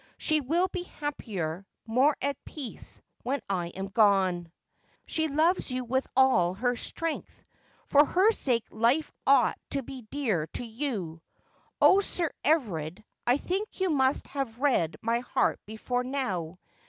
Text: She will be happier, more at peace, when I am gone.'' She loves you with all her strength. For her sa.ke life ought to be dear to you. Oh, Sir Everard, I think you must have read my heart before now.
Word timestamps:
She 0.17 0.41
will 0.41 0.67
be 0.67 0.81
happier, 0.81 1.63
more 1.85 2.17
at 2.23 2.43
peace, 2.43 2.99
when 3.21 3.39
I 3.47 3.67
am 3.67 3.85
gone.'' 3.85 4.51
She 5.05 5.27
loves 5.27 5.69
you 5.69 5.83
with 5.85 6.07
all 6.15 6.55
her 6.55 6.75
strength. 6.75 7.43
For 7.85 8.03
her 8.03 8.31
sa.ke 8.31 8.63
life 8.71 9.11
ought 9.27 9.59
to 9.69 9.83
be 9.83 10.01
dear 10.09 10.47
to 10.53 10.65
you. 10.65 11.21
Oh, 11.79 11.99
Sir 11.99 12.31
Everard, 12.43 13.03
I 13.27 13.37
think 13.37 13.79
you 13.79 13.91
must 13.91 14.25
have 14.29 14.57
read 14.57 14.95
my 15.03 15.19
heart 15.19 15.59
before 15.67 16.03
now. 16.03 16.57